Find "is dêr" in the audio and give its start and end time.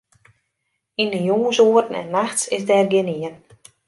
2.55-2.85